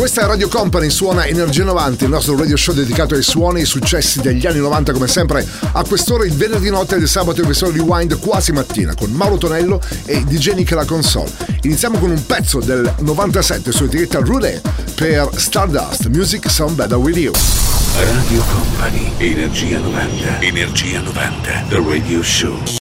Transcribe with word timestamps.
Questa 0.00 0.22
è 0.22 0.26
Radio 0.26 0.48
Company, 0.48 0.88
suona 0.88 1.26
Energia 1.26 1.62
90, 1.62 2.04
il 2.04 2.10
nostro 2.10 2.34
radio 2.34 2.56
show 2.56 2.74
dedicato 2.74 3.14
ai 3.14 3.22
suoni 3.22 3.58
e 3.58 3.60
ai 3.60 3.66
successi 3.66 4.22
degli 4.22 4.46
anni 4.46 4.58
90 4.58 4.92
come 4.92 5.06
sempre 5.06 5.46
a 5.72 5.84
quest'ora 5.84 6.24
il 6.24 6.32
venerdì 6.32 6.70
notte 6.70 6.96
del 6.98 7.06
sabato 7.06 7.42
episodio 7.42 7.84
Rewind 7.84 8.18
quasi 8.18 8.50
mattina 8.52 8.94
con 8.94 9.10
Mauro 9.10 9.36
Tonello 9.36 9.78
e 10.06 10.24
DJ 10.24 10.54
Nick 10.54 10.70
la 10.70 10.86
console. 10.86 11.30
Iniziamo 11.60 11.98
con 11.98 12.08
un 12.08 12.24
pezzo 12.24 12.60
del 12.60 12.90
97 13.00 13.72
su 13.72 13.84
etichetta 13.84 14.20
Roulette 14.20 14.72
per 14.94 15.28
Stardust 15.36 16.06
Music 16.06 16.50
Sound 16.50 16.76
Better 16.76 16.96
With 16.96 17.18
You. 17.18 17.34
Radio 17.98 18.42
Company, 18.50 19.12
Energia 19.18 19.80
90. 19.80 20.40
Energia 20.40 21.00
90. 21.00 21.64
The 21.68 21.76
Radio 21.76 22.22
Show. 22.22 22.79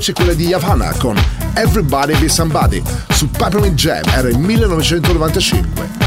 Voce 0.00 0.14
quella 0.14 0.32
di 0.32 0.50
Havana 0.54 0.94
con 0.96 1.14
Everybody 1.52 2.18
Be 2.18 2.30
Somebody 2.30 2.82
su 3.10 3.28
Peppermint 3.28 3.74
Jam, 3.74 4.02
era 4.14 4.30
il 4.30 4.38
1995. 4.38 5.99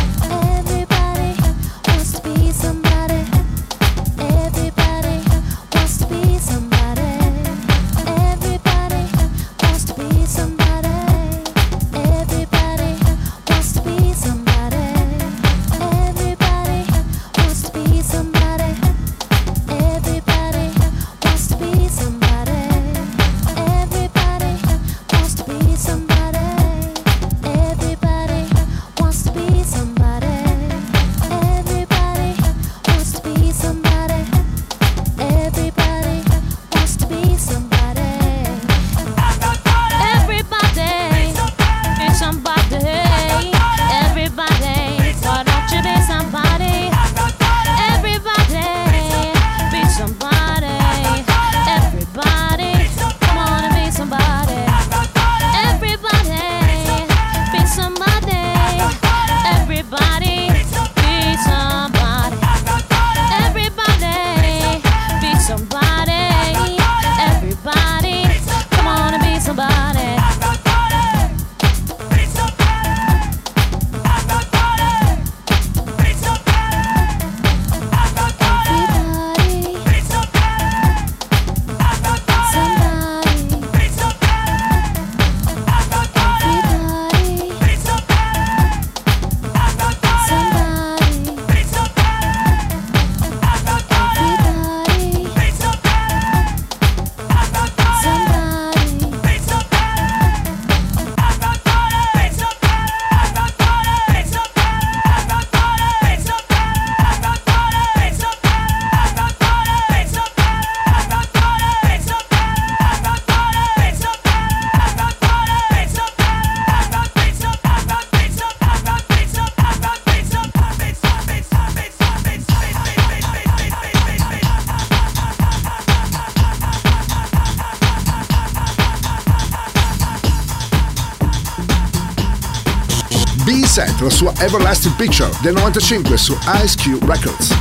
La 134.04 134.10
sua 134.10 134.34
Everlasting 134.38 134.96
Picture 134.96 135.30
del 135.42 135.54
95 135.54 136.18
su 136.18 136.38
Ice 136.64 136.76
Cube 136.78 137.06
Records. 137.06 137.56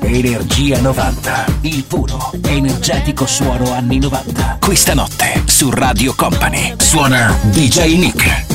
Energia 0.00 0.80
90, 0.80 1.44
il 1.62 1.84
puro, 1.84 2.32
energetico 2.44 3.26
suono 3.26 3.72
anni 3.74 3.98
90. 3.98 4.56
Questa 4.60 4.94
notte 4.94 5.42
su 5.44 5.70
Radio 5.70 6.14
Company 6.14 6.74
suona 6.78 7.36
DJ 7.50 7.98
Nick. 7.98 8.47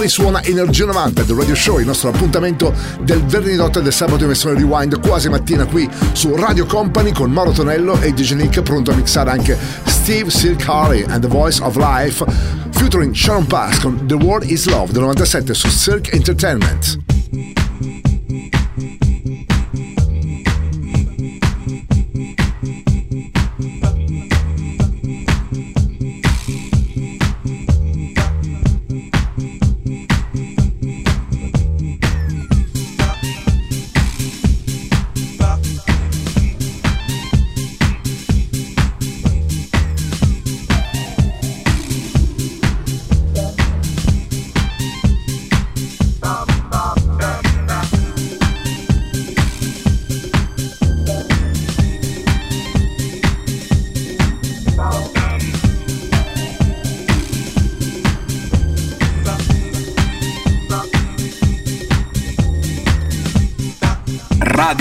Company 0.00 0.08
suona 0.08 0.42
Energia 0.44 0.86
90 0.86 1.24
del 1.24 1.36
Radio 1.36 1.54
Show, 1.54 1.78
il 1.78 1.84
nostro 1.84 2.08
appuntamento 2.08 2.72
del 3.02 3.22
venerdì 3.22 3.56
notte 3.56 3.82
del 3.82 3.92
sabato 3.92 4.22
in 4.22 4.28
versione 4.28 4.58
rewind 4.58 4.98
quasi 5.06 5.28
mattina 5.28 5.66
qui 5.66 5.86
su 6.12 6.34
Radio 6.36 6.64
Company 6.64 7.12
con 7.12 7.30
Mauro 7.30 7.50
Tonello 7.50 8.00
e 8.00 8.12
DJ 8.12 8.32
Nick 8.32 8.62
pronto 8.62 8.92
a 8.92 8.94
mixare 8.94 9.30
anche 9.30 9.58
Steve 9.84 10.30
Silk 10.30 10.66
Harley 10.66 11.04
and 11.06 11.20
The 11.20 11.28
Voice 11.28 11.62
of 11.62 11.76
Life 11.76 12.24
featuring 12.70 13.14
Sharon 13.14 13.44
Pass 13.46 13.80
con 13.80 14.06
The 14.06 14.14
World 14.14 14.48
Is 14.50 14.66
Love 14.66 14.92
del 14.92 15.02
97 15.02 15.52
su 15.52 15.68
Silk 15.68 16.12
Entertainment. 16.14 16.99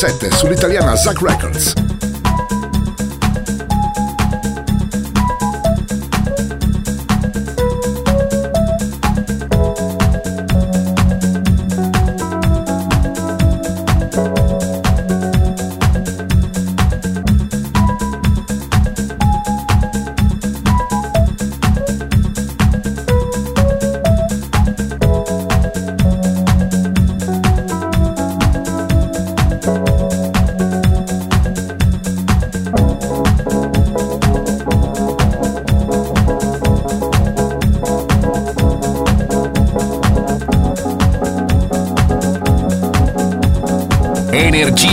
2007 0.00 0.30
sull'italiana 0.32 0.96
Zack 0.96 1.20
Records. 1.20 1.79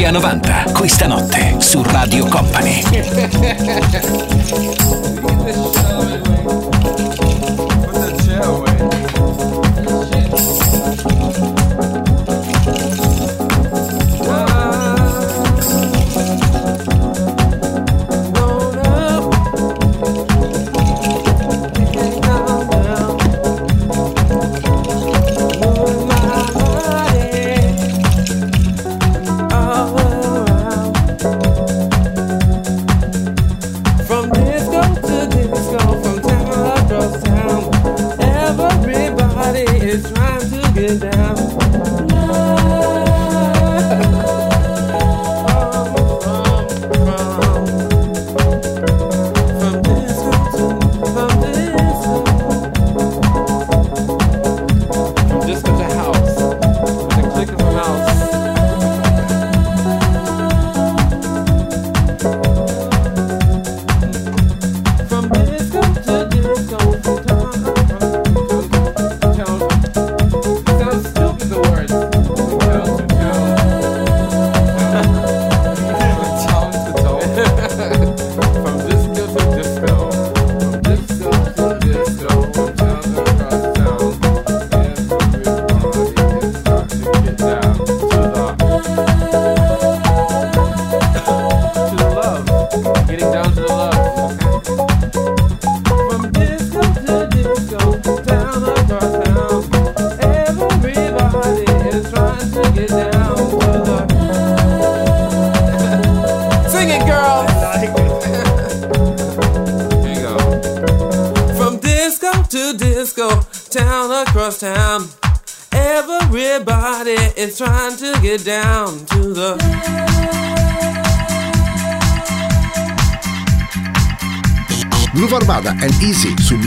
Energia 0.07 0.11
90, 0.11 0.63
questa 0.71 1.05
notte 1.05 1.55
su 1.59 1.83
Radio 1.83 2.27
Company. 2.27 2.86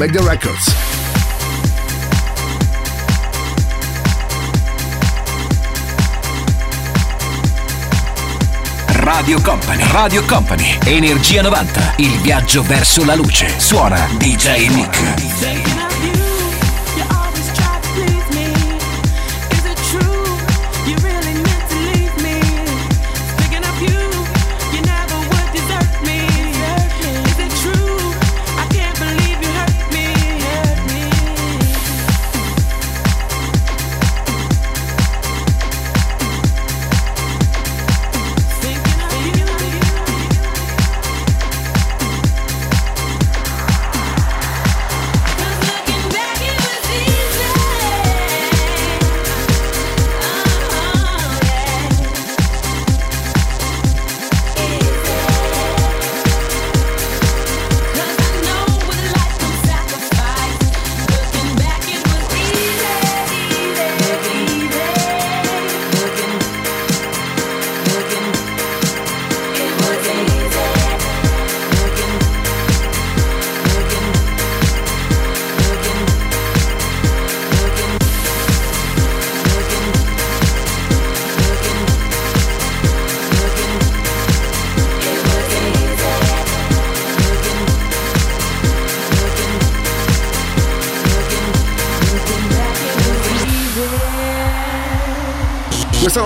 Media 0.01 0.23
Records. 0.23 0.75
Radio 8.87 9.43
Company, 9.43 9.85
Radio 9.93 10.25
Company, 10.25 10.79
Energia 10.87 11.43
90, 11.43 11.93
il 11.97 12.19
viaggio 12.23 12.63
verso 12.63 13.05
la 13.05 13.15
luce. 13.15 13.53
Suona 13.59 14.09
DJ 14.17 14.69
Nick. 14.69 16.30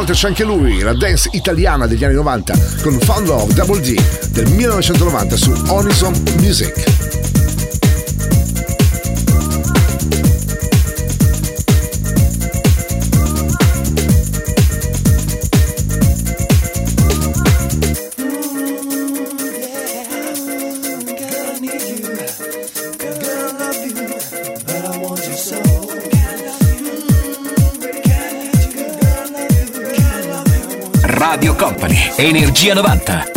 Questa 0.04 0.26
c'è 0.26 0.28
anche 0.28 0.44
lui, 0.44 0.80
la 0.80 0.92
dance 0.92 1.30
italiana 1.32 1.86
degli 1.86 2.04
anni 2.04 2.12
90 2.16 2.52
con 2.82 2.98
Found 3.00 3.26
Love 3.26 3.54
Double 3.54 3.80
D 3.80 3.98
del 4.32 4.46
1990 4.50 5.34
su 5.34 5.50
Onison 5.68 6.12
Music. 6.40 7.13
Energia 32.16 32.74
90. 32.74 33.33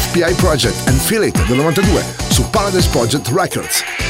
SPI 0.00 0.34
Project 0.38 0.88
and 0.88 1.00
Feel 1.00 1.24
It 1.24 1.38
del 1.46 1.58
92 1.58 2.02
su 2.30 2.42
Paradise 2.50 2.88
Project 2.88 3.28
Records. 3.28 4.09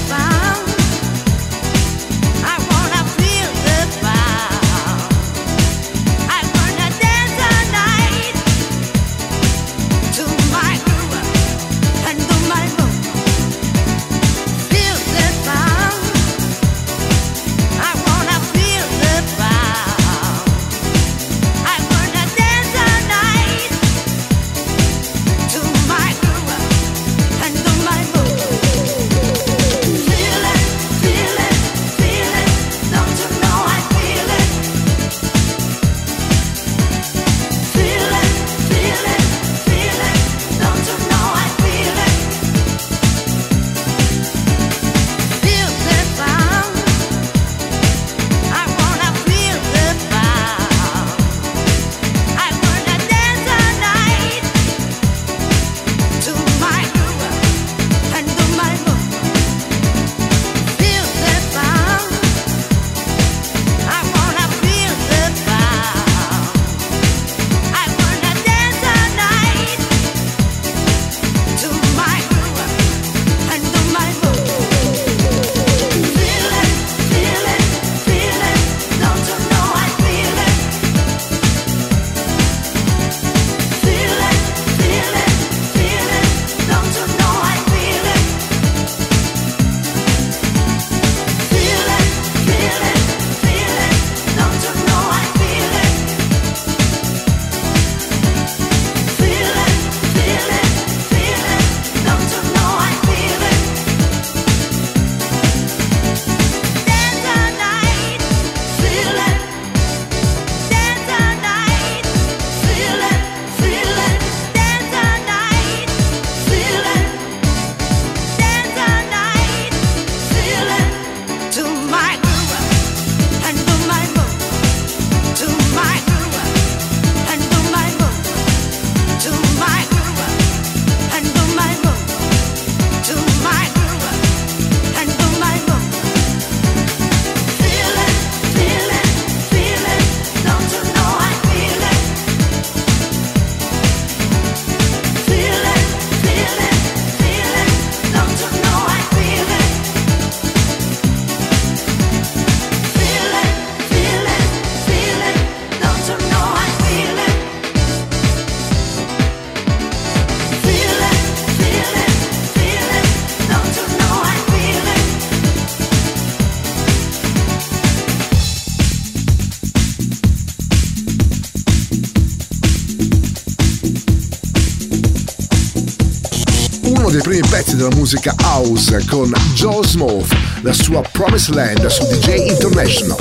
Musica 178.11 178.35
house 178.41 179.05
con 179.05 179.31
Joe 179.53 179.87
Smooth, 179.87 180.29
la 180.63 180.73
sua 180.73 181.01
Promised 181.13 181.55
Land 181.55 181.87
su 181.87 182.03
DJ 182.07 182.49
International. 182.49 183.17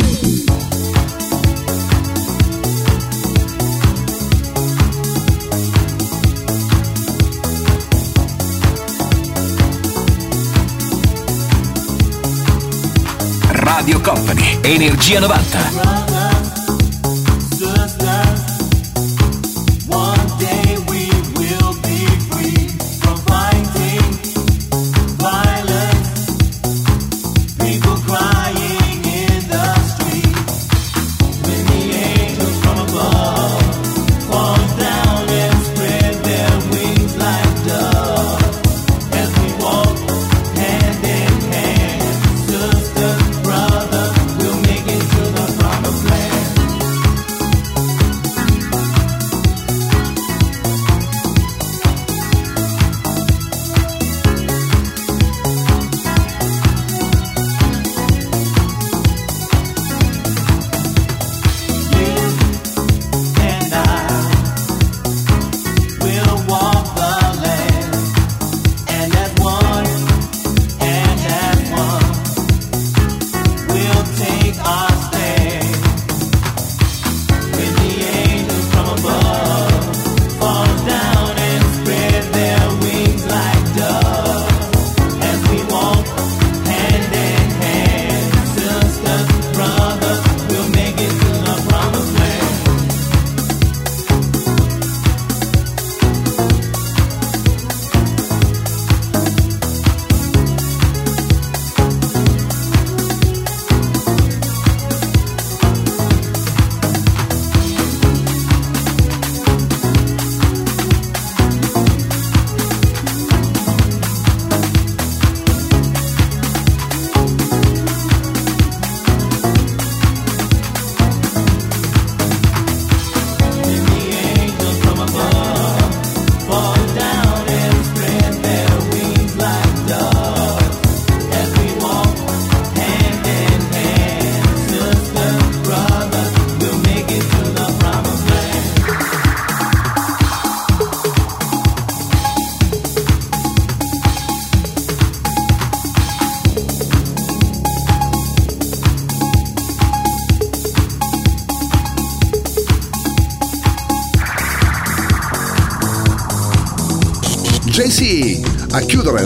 Radio 13.52 14.00
Company, 14.00 14.58
Energia 14.62 15.20
90. 15.20 15.99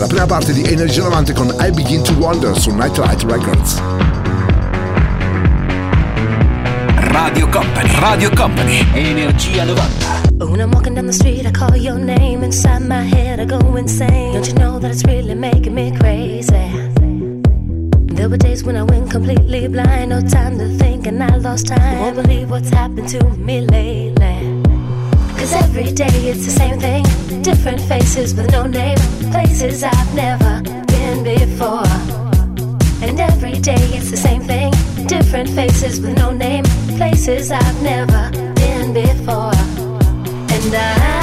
La 0.05 0.07
prima 0.07 0.25
parte 0.27 0.53
di 0.53 0.61
Energy 0.63 0.99
90 0.99 1.33
con 1.33 1.47
I 1.59 1.71
Begin 1.71 2.03
to 2.03 2.13
Wonder 2.13 2.55
su 2.57 2.69
Nightlight 2.69 3.23
Records. 3.23 3.81
Radio 7.11 7.47
Company, 7.49 7.99
Radio 7.99 8.29
Company, 8.35 8.85
Energia 8.93 9.63
90. 9.63 10.45
When 10.45 10.59
I'm 10.59 10.71
walking 10.71 10.93
down 10.93 11.07
the 11.07 11.13
street, 11.13 11.47
I 11.47 11.51
call 11.51 11.75
your 11.75 11.97
name 11.97 12.43
inside 12.43 12.87
my 12.87 13.01
head, 13.01 13.39
I 13.39 13.45
go 13.45 13.57
insane. 13.77 14.33
Don't 14.33 14.47
you 14.47 14.53
know 14.53 14.79
that 14.79 14.91
it's 14.91 15.03
really 15.05 15.33
making 15.33 15.73
me 15.73 15.91
crazy? 15.97 16.51
There 18.13 18.29
were 18.29 18.37
days 18.37 18.63
when 18.63 18.75
I 18.75 18.83
went 18.83 19.09
completely 19.09 19.67
blind, 19.67 20.09
no 20.09 20.21
time 20.21 20.59
to 20.59 20.67
think, 20.77 21.07
and 21.07 21.23
I 21.23 21.37
lost 21.37 21.67
time. 21.67 21.99
Won't 21.99 22.15
believe 22.15 22.51
what's 22.51 22.69
happened 22.69 23.09
to 23.09 23.23
me 23.37 23.61
lately. 23.61 24.14
Cause 25.45 25.63
every 25.63 25.91
day 25.91 26.17
it's 26.31 26.43
the 26.43 26.49
same 26.49 26.79
thing. 26.79 27.03
Different 27.43 27.79
faces 27.79 28.33
with 28.33 28.51
no 28.51 28.65
name. 28.65 28.97
Places 29.29 29.83
I've 29.83 30.15
never 30.15 30.63
been 30.87 31.23
before. 31.23 31.85
And 33.05 33.19
every 33.19 33.59
day 33.59 33.85
it's 33.93 34.09
the 34.09 34.17
same 34.17 34.41
thing. 34.41 34.73
Different 35.05 35.47
faces 35.51 36.01
with 36.01 36.17
no 36.17 36.31
name. 36.31 36.63
Places 36.97 37.51
I've 37.51 37.83
never 37.83 38.31
been 38.55 38.91
before. 38.91 39.53
And 40.49 40.73
I 40.73 41.14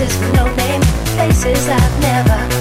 Faces 0.00 0.18
with 0.18 0.34
no 0.34 0.46
name. 0.54 0.80
Places 1.14 1.68
I've 1.68 2.00
never 2.00 2.59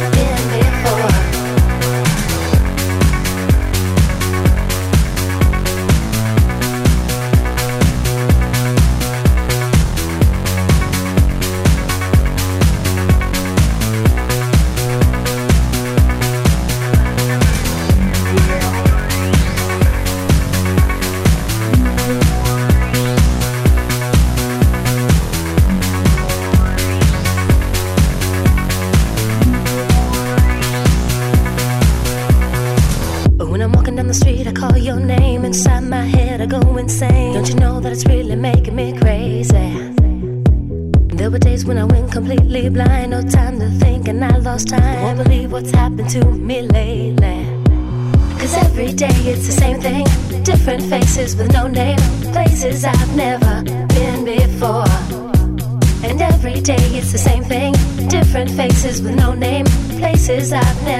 Places 60.29 60.53
I've 60.53 60.83
never 60.83 60.98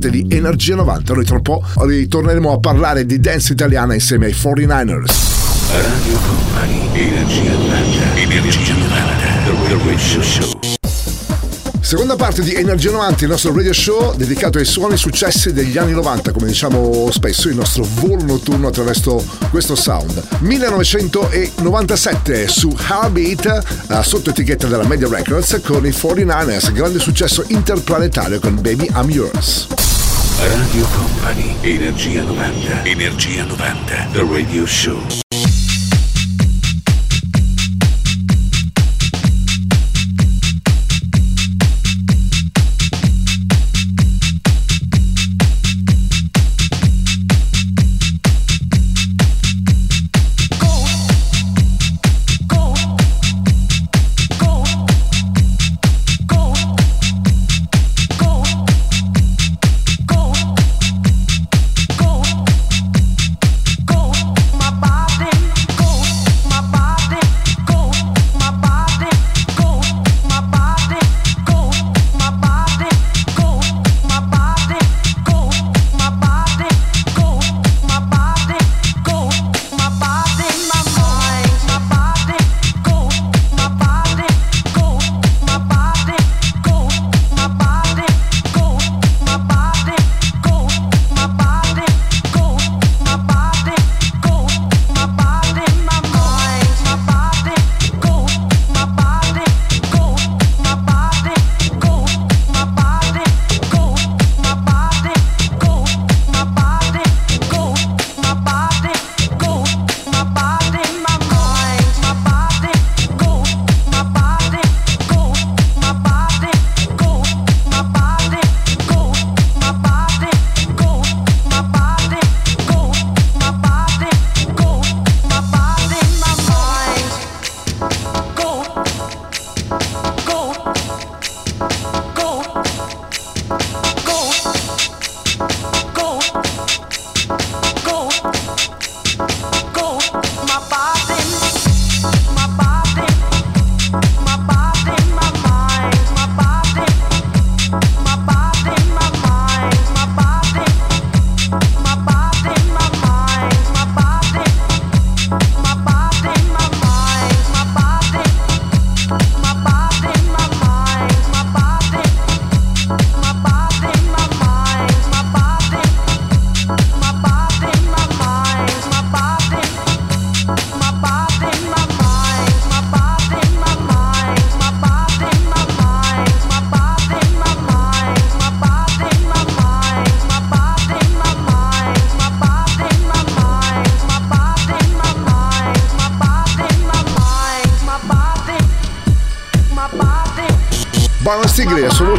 parte 0.00 0.10
di 0.10 0.26
Energia 0.30 0.74
90. 0.74 1.12
Noi 1.12 1.24
tra 1.24 1.36
un 1.36 1.42
po' 1.42 1.62
ritorneremo 1.76 2.52
a 2.52 2.58
parlare 2.58 3.04
di 3.04 3.20
dance 3.20 3.52
italiana 3.52 3.92
insieme 3.92 4.26
ai 4.26 4.32
49ers. 4.32 5.28
Radio 5.70 6.18
Company, 6.26 6.88
Energia 6.94 7.52
90, 7.52 8.16
Energia 8.16 8.74
90, 8.74 9.68
The 9.68 9.76
Radio 9.84 10.22
Show. 10.22 10.59
Seconda 11.90 12.14
parte 12.14 12.42
di 12.42 12.54
Energia 12.54 12.92
90, 12.92 13.24
il 13.24 13.30
nostro 13.30 13.52
radio 13.52 13.72
show 13.72 14.14
dedicato 14.14 14.58
ai 14.58 14.64
suoni 14.64 14.96
successi 14.96 15.52
degli 15.52 15.76
anni 15.76 15.90
90, 15.90 16.30
come 16.30 16.46
diciamo 16.46 17.10
spesso, 17.10 17.48
il 17.48 17.56
nostro 17.56 17.84
volo 17.94 18.22
notturno 18.22 18.68
attraverso 18.68 19.20
questo 19.50 19.74
sound. 19.74 20.22
1997 20.38 22.46
su 22.46 22.72
Heartbeat, 22.88 23.88
eh, 23.88 24.02
sotto 24.04 24.30
etichetta 24.30 24.68
della 24.68 24.86
Media 24.86 25.08
Records, 25.08 25.60
con 25.64 25.84
i 25.84 25.90
49ers, 25.90 26.72
grande 26.72 27.00
successo 27.00 27.42
interplanetario 27.48 28.38
con 28.38 28.54
Baby 28.54 28.88
I'm 28.94 29.10
Yours. 29.10 29.66
Radio 30.38 30.86
Company, 30.94 31.56
Energia 31.62 32.22
90, 32.22 32.84
Energia 32.84 33.42
90, 33.42 34.10
The 34.12 34.24
Radio 34.30 34.64
Show. 34.64 35.02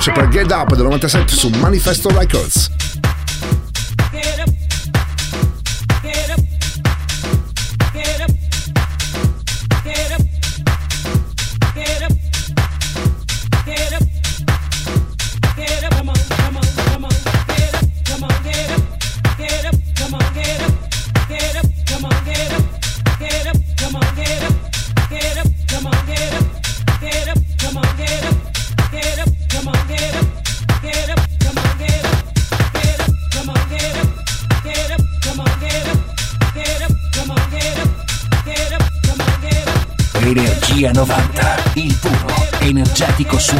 Sua 0.01 0.11
voce 0.11 0.11
per 0.11 0.27
Get 0.29 0.51
Up 0.51 0.73
del 0.73 0.83
97 0.83 1.35
su 1.35 1.49
Manifesto 1.49 2.09
Records. 2.09 2.90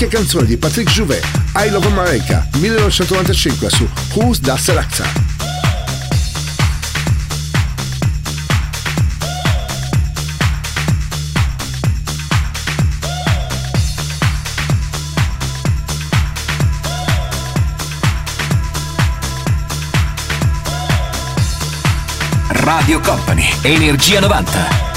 Vecchia 0.00 0.18
canzone 0.18 0.46
di 0.46 0.56
Patrick 0.56 0.90
Jouvet, 0.90 1.22
I 1.56 1.68
Love 1.68 1.86
America, 1.88 2.48
1995 2.54 3.68
su 3.68 3.86
Who's 4.14 4.40
That 4.40 4.58
Selector. 4.58 5.06
Radio 22.48 23.00
Company, 23.00 23.54
Energia 23.62 24.20
90. 24.20 24.89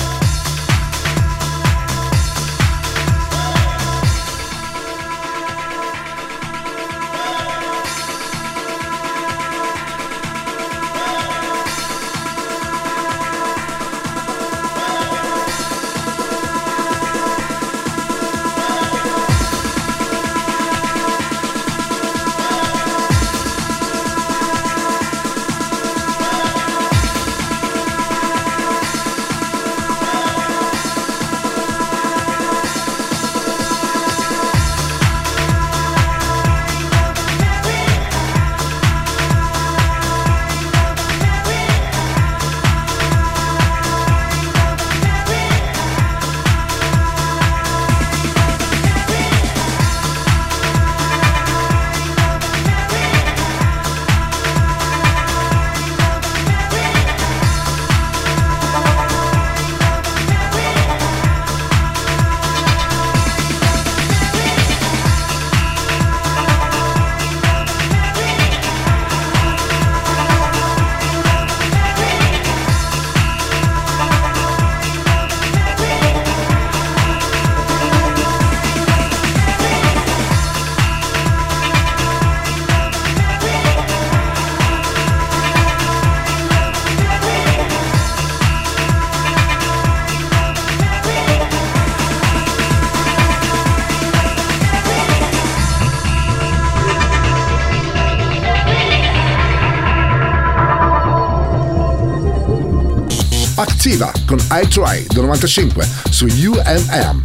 95 105.34 105.88
su 106.12 106.26
UMM. 106.26 107.22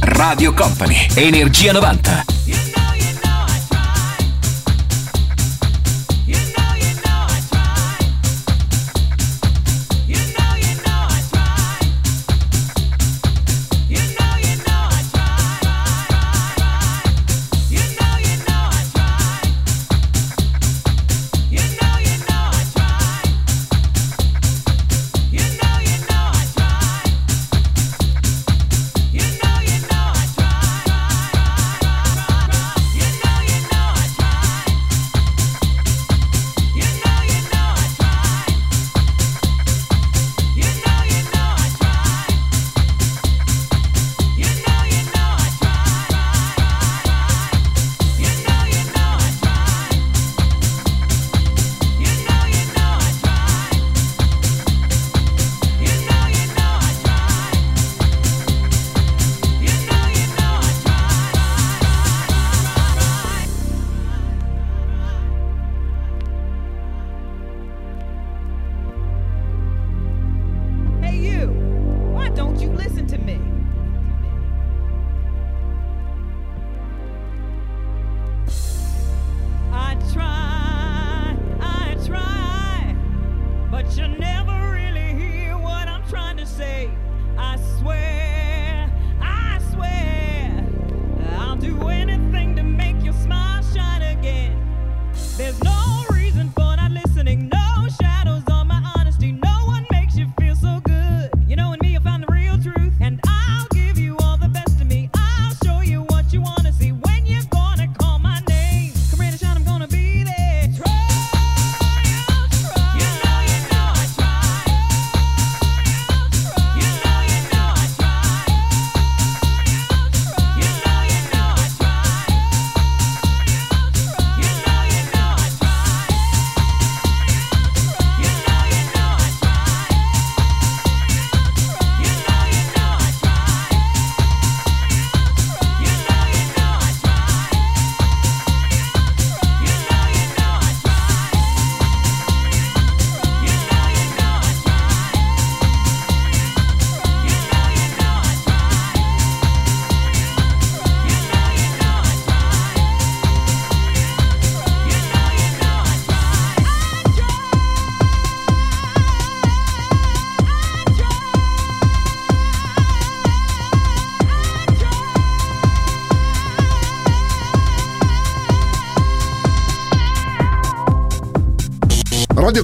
Radio 0.00 0.54
Company, 0.54 1.08
Energia 1.16 1.72
90. 1.72 2.27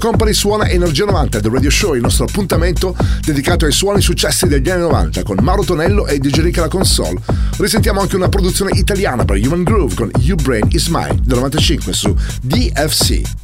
Company 0.05 0.35
suona 0.35 0.69
Energia 0.69 1.07
90 1.07 1.41
The 1.41 1.49
Radio 1.49 1.71
Show, 1.71 1.95
il 1.95 2.03
nostro 2.03 2.27
appuntamento 2.27 2.95
dedicato 3.25 3.65
ai 3.65 3.73
suoni 3.73 4.03
successi 4.03 4.47
degli 4.47 4.69
anni 4.69 4.83
90 4.83 5.23
con 5.23 5.39
Mauro 5.41 5.65
Tonello 5.65 6.07
e 6.07 6.19
DJ 6.19 6.41
Rick 6.41 6.59
alla 6.59 6.69
console. 6.69 7.19
Risentiamo 7.57 8.03
anche 8.03 8.15
una 8.15 8.29
produzione 8.29 8.73
italiana 8.75 9.25
per 9.25 9.39
Human 9.39 9.63
Groove 9.63 9.95
con 9.95 10.11
You 10.19 10.37
Brain 10.37 10.67
Is 10.73 10.89
Mine 10.89 11.21
del 11.23 11.37
95 11.37 11.93
su 11.95 12.15
DFC. 12.43 13.44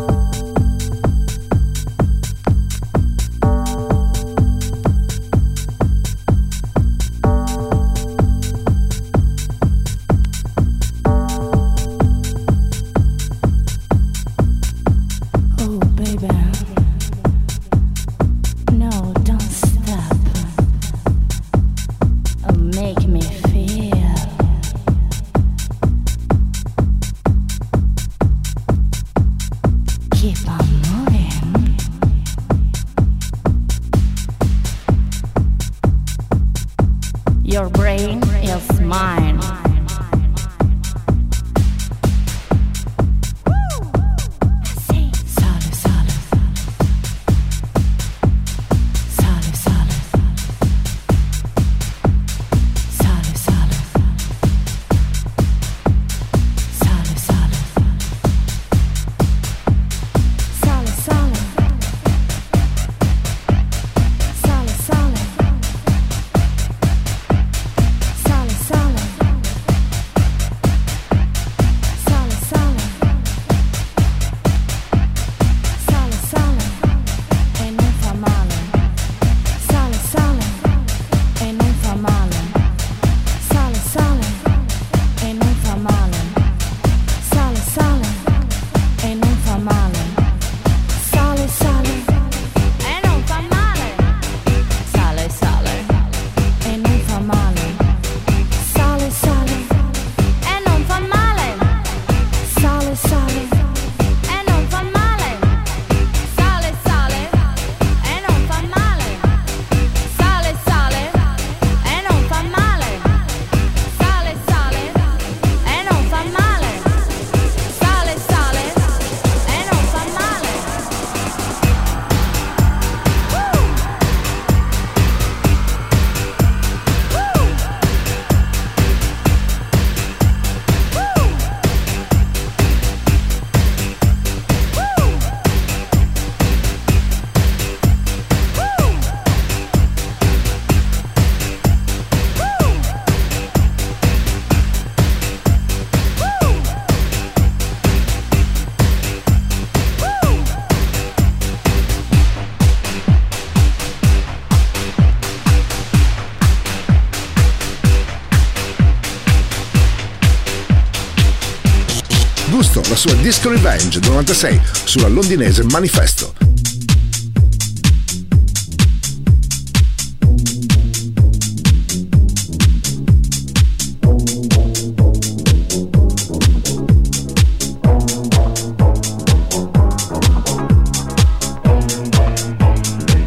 Sua 163.01 163.13
Disco 163.15 163.49
Revenge 163.49 163.99
96 163.99 164.61
sulla 164.83 165.07
londinese 165.07 165.63
Manifesto. 165.63 166.35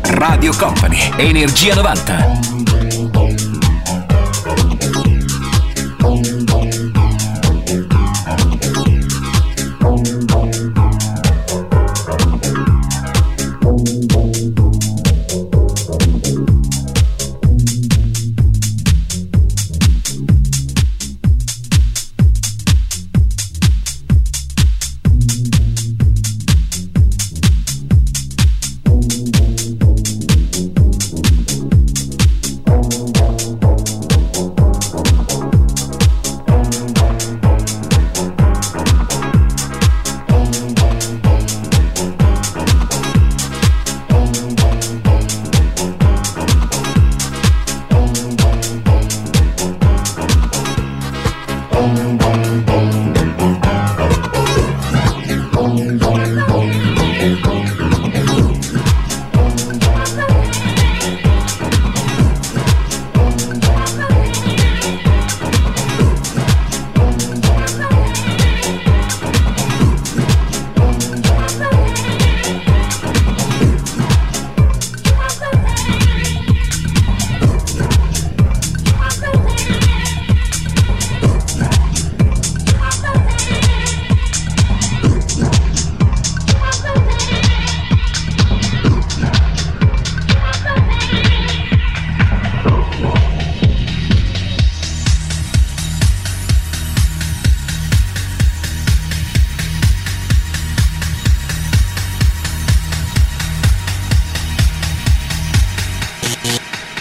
Radio 0.02 0.54
Company, 0.54 1.12
Energia 1.16 1.74
90. 1.74 2.53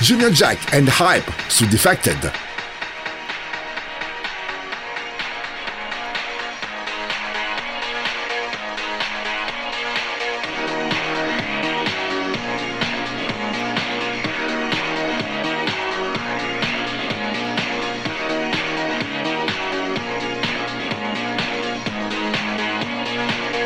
Junior 0.03 0.31
Jack 0.31 0.73
and 0.73 0.89
Hype 0.89 1.31
su 1.47 1.65
Defected. 1.65 2.29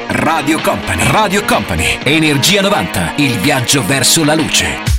Radio 0.07 0.59
Company, 0.59 1.03
Radio 1.09 1.43
Company, 1.45 1.97
Energia 2.03 2.61
90, 2.61 3.13
il 3.15 3.39
viaggio 3.39 3.83
verso 3.83 4.23
la 4.23 4.35
luce. 4.35 4.96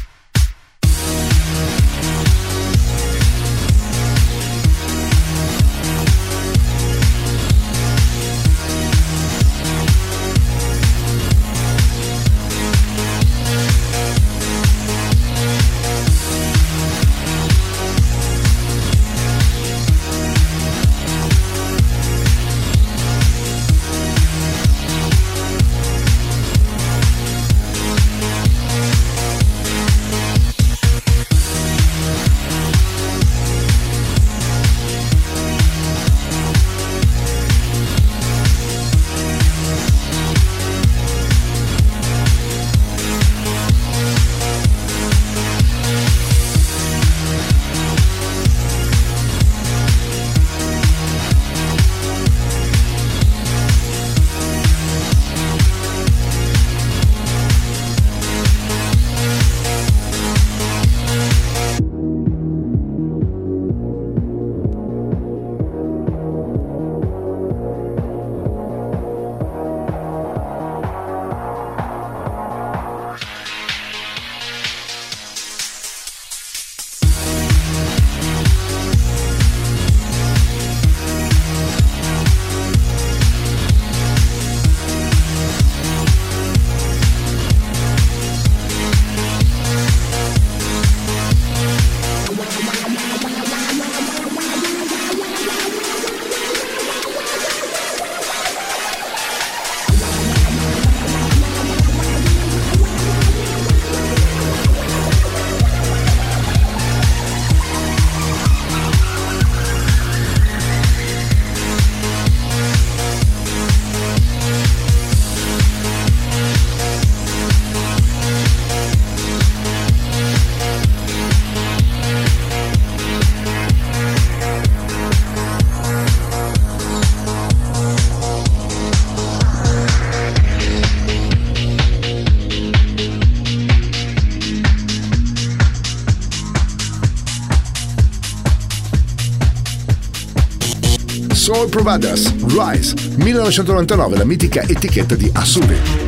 Providers, 141.69 142.35
Rise, 142.47 142.95
1999, 143.17 144.17
la 144.17 144.25
mitica 144.25 144.63
etichetta 144.63 145.15
di 145.15 145.31
Asubi. 145.33 146.08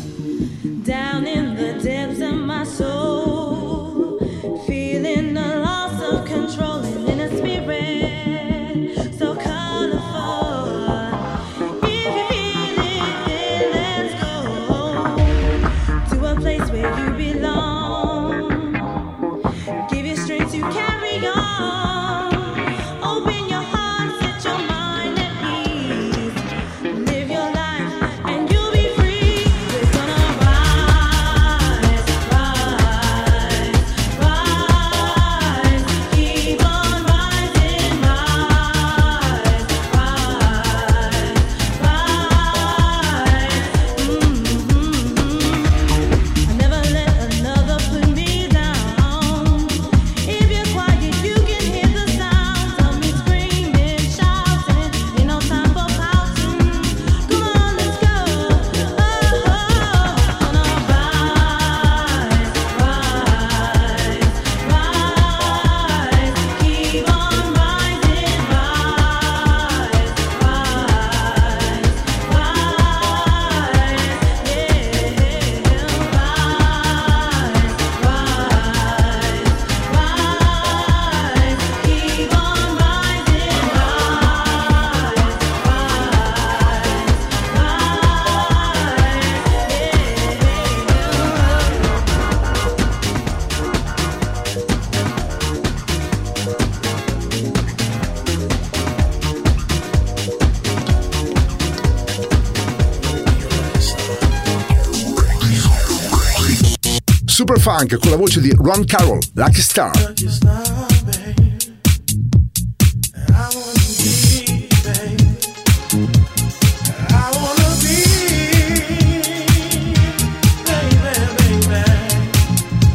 Funk 107.61 107.99
con 107.99 108.09
la 108.09 108.17
voce 108.17 108.41
di 108.41 108.51
Ron 108.57 108.83
Carroll, 108.85 109.19
Lucky 109.33 109.61
Star. 109.61 109.91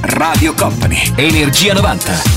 Radio 0.01 0.53
Company, 0.55 1.12
Energia 1.14 1.73
90. 1.73 2.36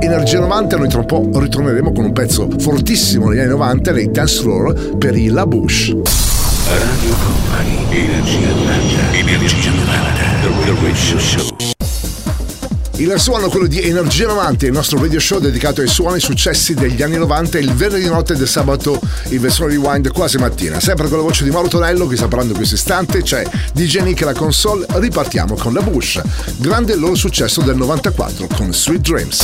Energia 0.00 0.40
90 0.40 0.76
noi 0.76 0.88
tra 0.88 0.98
un 0.98 1.06
po' 1.06 1.28
ritorneremo 1.32 1.92
con 1.92 2.06
un 2.06 2.12
pezzo 2.12 2.48
fortissimo 2.58 3.28
negli 3.28 3.38
anni 3.38 3.50
90 3.50 3.92
nei 3.92 4.10
dance 4.10 4.40
floor 4.40 4.96
per 4.98 5.16
i 5.16 5.28
La 5.28 5.46
Bush. 5.46 5.90
Radio 5.90 7.14
Company, 7.24 7.86
Energia 7.90 8.48
90, 8.48 9.16
Energia 9.16 9.70
90, 9.70 9.84
The 10.42 10.74
Radio 10.82 11.18
Show. 11.18 11.53
Il 12.96 13.12
suono 13.18 13.48
quello 13.48 13.66
di 13.66 13.82
Energia 13.82 14.28
90, 14.28 14.66
il 14.66 14.72
nostro 14.72 15.00
radio 15.00 15.18
show 15.18 15.40
dedicato 15.40 15.80
ai 15.80 15.88
suoni 15.88 16.20
successi 16.20 16.74
degli 16.74 17.02
anni 17.02 17.16
90, 17.16 17.58
il 17.58 17.72
venerdì 17.72 18.06
notte 18.06 18.36
del 18.36 18.46
sabato 18.46 19.00
il 19.30 19.40
Vesone 19.40 19.72
Rewind 19.72 20.12
quasi 20.12 20.38
mattina. 20.38 20.78
Sempre 20.78 21.08
con 21.08 21.18
la 21.18 21.24
voce 21.24 21.42
di 21.42 21.50
Mauro 21.50 21.66
Tonello 21.66 22.06
che 22.06 22.14
sta 22.14 22.28
parlando 22.28 22.52
in 22.52 22.58
questo 22.58 22.76
istante, 22.76 23.22
c'è 23.22 23.44
DJ 23.72 24.02
Nick 24.02 24.20
la 24.20 24.32
console, 24.32 24.86
ripartiamo 24.88 25.56
con 25.56 25.72
la 25.72 25.82
Bush. 25.82 26.20
Grande 26.58 26.92
il 26.92 27.00
loro 27.00 27.16
successo 27.16 27.62
del 27.62 27.76
94 27.76 28.46
con 28.54 28.72
Sweet 28.72 29.00
Dreams. 29.00 29.42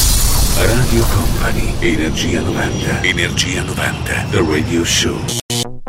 Radio 0.56 1.04
Company, 1.12 1.74
Energia 1.80 2.40
90, 2.40 3.02
Energia 3.02 3.62
90, 3.62 4.26
The 4.30 4.44
Radio 4.48 4.84
Show. 4.84 5.59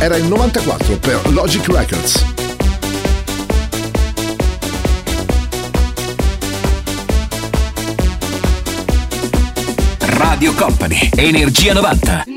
Era 0.00 0.16
il 0.16 0.24
94 0.24 0.98
per 0.98 1.32
Logic 1.32 1.66
Records. 1.68 2.24
Radio 10.00 10.52
Company, 10.52 11.08
Energia 11.14 11.72
90. 11.72 12.33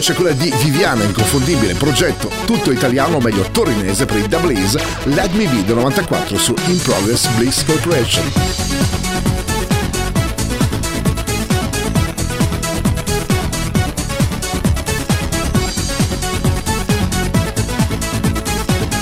Voce 0.00 0.12
è 0.12 0.16
quella 0.16 0.32
di 0.32 0.50
Viviana, 0.62 1.04
inconfondibile, 1.04 1.74
progetto 1.74 2.30
tutto 2.46 2.72
italiano, 2.72 3.16
o 3.16 3.20
meglio 3.20 3.42
torinese 3.50 4.06
per 4.06 4.16
il 4.16 4.28
Double 4.28 4.58
Ace, 4.58 4.82
Let 5.04 5.32
Me 5.32 5.46
del 5.62 5.74
94 5.74 6.38
su 6.38 6.54
In 6.68 6.78
Progress 6.78 7.26
Bliss 7.36 7.62
Corporation. 7.64 8.32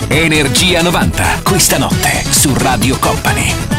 Energia 0.08 0.82
90, 0.82 1.40
questa 1.44 1.78
notte 1.78 2.24
su 2.28 2.52
Radio 2.56 2.98
Company. 2.98 3.77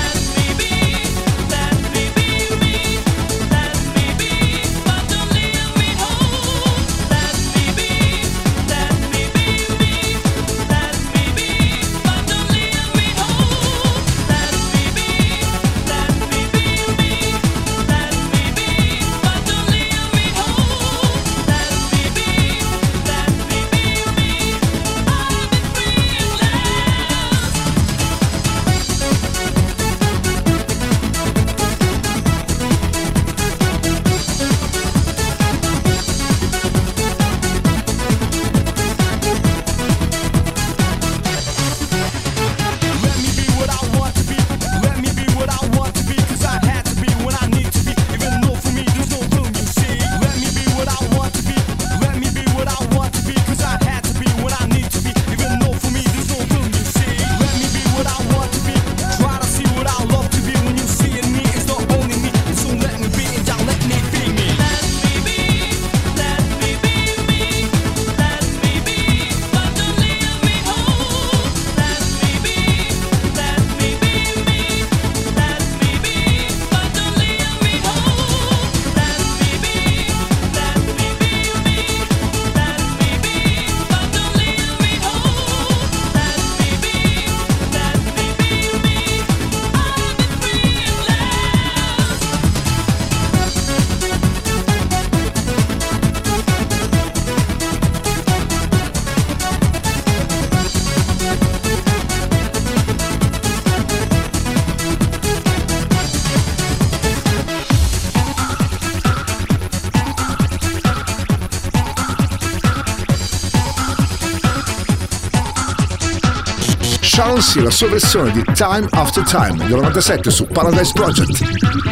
Sharon 117.39 117.63
la 117.63 117.69
sua 117.69 117.87
versione 117.87 118.31
di 118.31 118.43
Time 118.53 118.85
After 118.91 119.23
Time 119.23 119.65
del 119.65 119.75
97 119.77 120.29
su 120.29 120.45
Paradise 120.47 120.91
Project. 120.93 121.88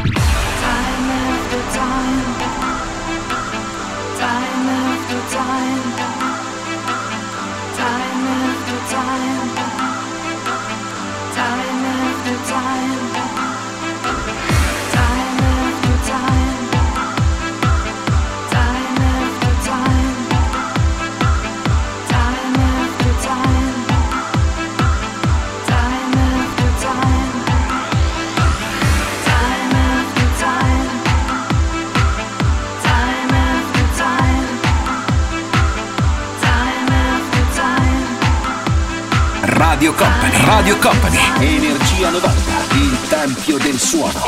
Energia 41.40 42.10
90, 42.10 42.74
il 42.74 42.98
tempio 43.10 43.58
del 43.58 43.80
suono. 43.80 44.24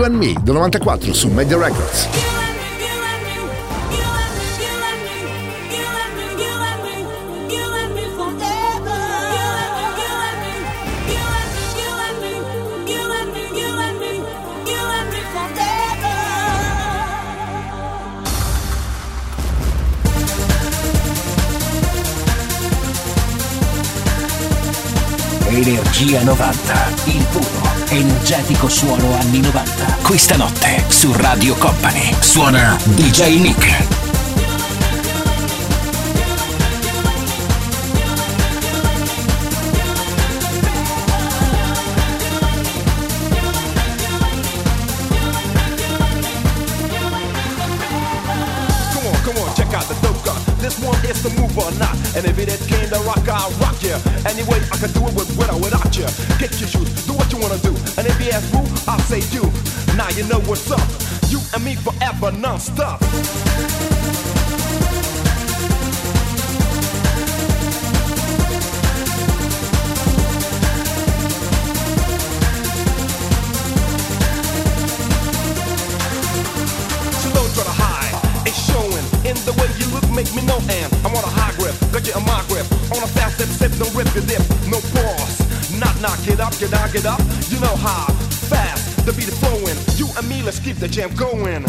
You 0.00 0.06
and 0.06 0.16
Me 0.16 0.34
del 0.42 0.54
94 0.54 1.12
su 1.12 1.28
Media 1.28 1.58
Records. 1.58 2.08
Energia 25.46 26.22
90, 26.22 26.74
il 27.04 27.26
puro 27.32 27.59
energetico 27.90 28.68
suono 28.68 29.14
anni 29.14 29.40
90. 29.40 29.98
Questa 30.02 30.36
notte 30.36 30.84
su 30.88 31.12
Radio 31.12 31.54
Company 31.54 32.14
suona 32.20 32.78
DJ 32.84 33.40
Nick. 33.40 33.98
And 52.20 52.26
if 52.26 52.38
it 52.38 52.68
came 52.68 52.88
to 52.90 52.98
rock, 53.06 53.26
I'll 53.28 53.50
rock 53.62 53.80
you. 53.82 53.94
Anyway, 54.26 54.60
I 54.72 54.76
can 54.76 54.92
do 54.92 55.06
it 55.06 55.14
with, 55.14 55.29
you 60.20 60.28
know 60.28 60.40
what's 60.40 60.70
up. 60.70 60.86
You 61.30 61.40
and 61.54 61.64
me 61.64 61.76
forever, 61.76 62.30
non-stop. 62.32 63.00
The 79.40 79.56
way 79.56 79.70
you 79.78 79.86
look 79.94 80.04
make 80.10 80.32
me 80.34 80.42
know 80.44 80.58
and 80.68 80.92
I'm 81.02 81.16
on 81.16 81.24
a 81.24 81.32
high 81.32 81.54
grip, 81.56 81.74
got 81.92 82.06
you 82.06 82.12
in 82.14 82.24
my 82.26 82.44
grip. 82.46 82.66
On 82.92 83.02
a 83.02 83.06
fast 83.06 83.36
step, 83.36 83.48
step, 83.48 83.72
don't 83.78 83.94
rip 83.94 84.12
your 84.14 84.24
lip 84.24 84.42
No 84.68 84.78
pause, 84.92 85.80
knock, 85.80 85.98
knock, 86.00 86.18
get 86.24 86.40
up, 86.40 86.52
get 86.58 86.70
down, 86.70 86.90
get 86.92 87.06
up. 87.06 87.20
You 87.48 87.58
know 87.58 87.74
how, 87.76 88.06
fast, 88.50 89.06
the 89.06 89.12
beat 89.12 89.28
is 89.28 89.38
flowing 89.38 89.89
me, 90.24 90.42
let's 90.42 90.58
keep 90.58 90.76
the 90.76 90.88
jam 90.88 91.14
going 91.14 91.64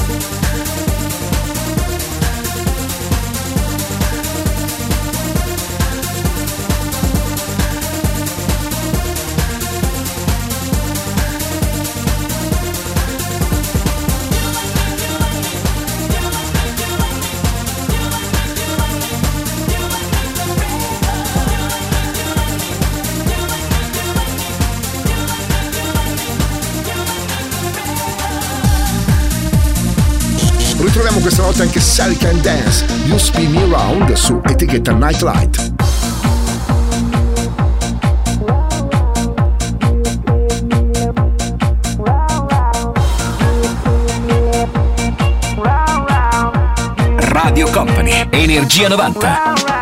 notte 31.51 31.63
anche 31.63 31.79
Sally 31.81 32.15
Can 32.15 32.39
Dance, 32.41 32.85
You 33.05 33.17
Spin 33.17 33.51
Me 33.51 33.63
Around 33.63 34.13
su 34.13 34.39
etichetta 34.45 34.93
Nightlight. 34.93 35.73
Radio 47.17 47.69
Company, 47.69 48.27
Energia 48.29 48.87
90. 48.87 49.80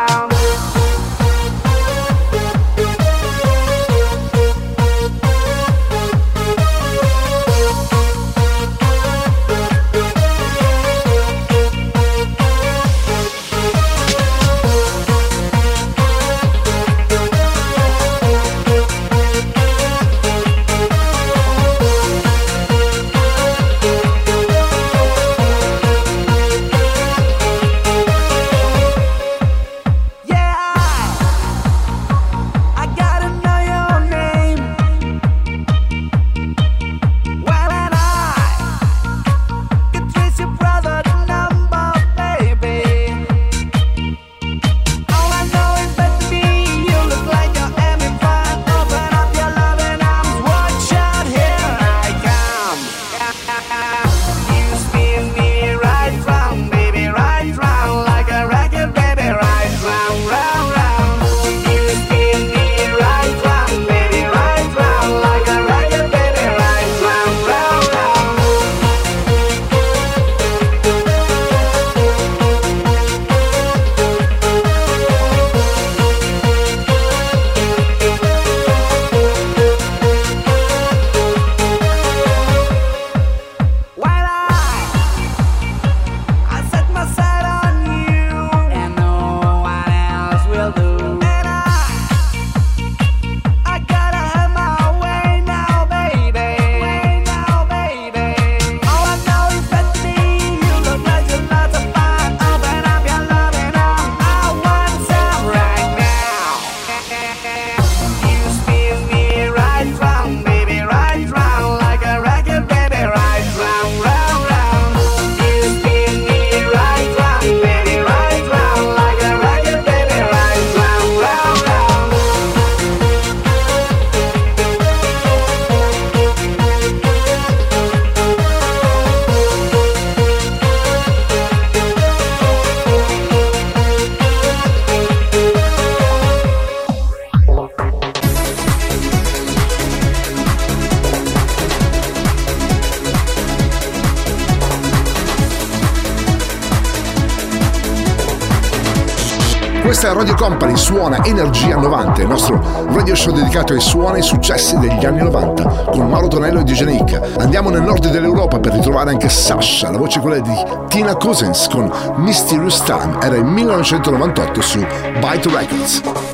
Suona 151.10 151.26
Energia 151.26 151.76
90, 151.76 152.22
il 152.22 152.28
nostro 152.28 152.62
radio 152.92 153.16
show 153.16 153.34
dedicato 153.34 153.74
ai 153.74 153.82
suoni 153.82 154.14
e 154.14 154.18
ai 154.18 154.22
successi 154.22 154.78
degli 154.78 155.06
anni 155.06 155.24
90 155.24 155.64
con 155.92 156.08
Mauro 156.08 156.28
Tonello 156.28 156.60
e 156.60 156.64
DJ. 156.64 157.20
Andiamo 157.40 157.72
nel 157.72 157.82
nord 157.82 158.10
dell'Europa 158.10 158.60
per 158.60 158.74
ritrovare 158.74 159.10
anche 159.10 159.28
Sasha, 159.28 159.90
la 159.90 159.98
voce 159.98 160.20
quella 160.20 160.40
di 160.40 160.54
Tina 160.88 161.16
Cousins 161.16 161.68
con 161.68 161.92
Mysterious 162.18 162.84
Time, 162.84 163.18
era 163.22 163.36
il 163.36 163.46
1998 163.46 164.62
su 164.62 164.86
Byte 165.20 165.50
Records. 165.50 166.29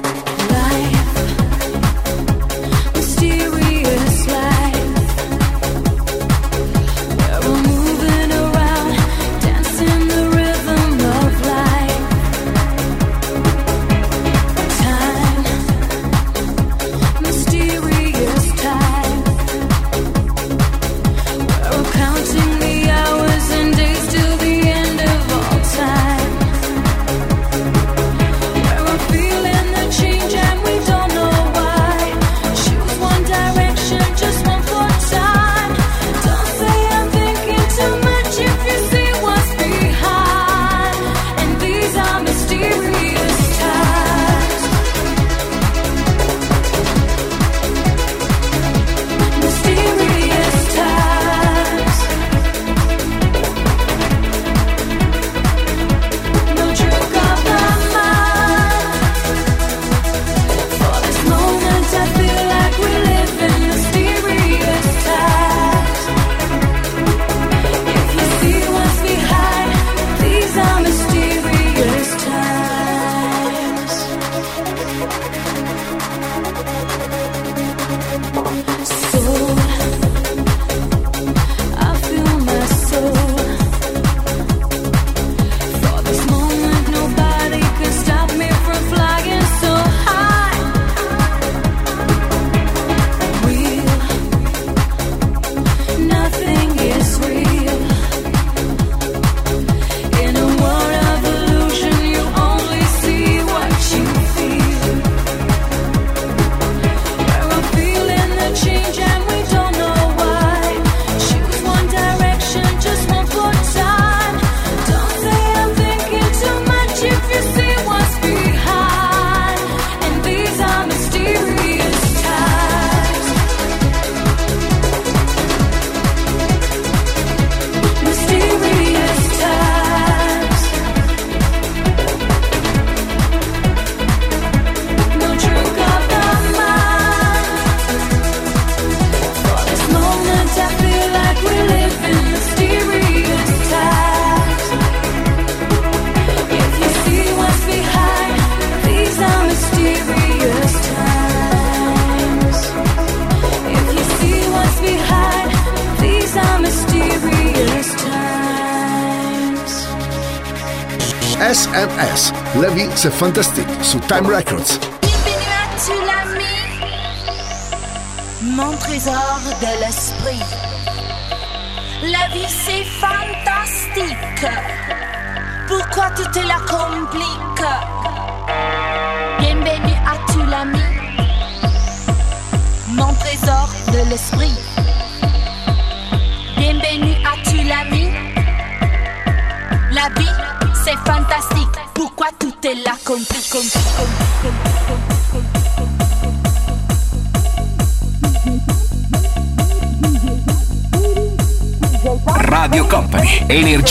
Fantastic 163.15 163.67
su 163.81 163.99
Time 163.99 164.29
Records. 164.29 164.94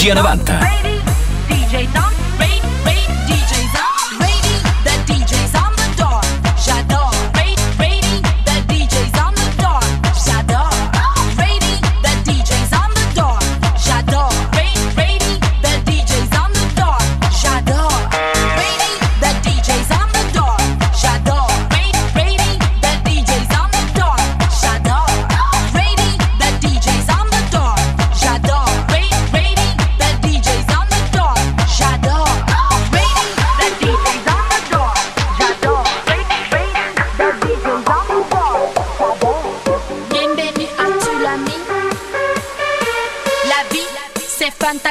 Energia 0.04 0.22
90. 0.22 0.73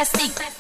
plastic. 0.05 0.52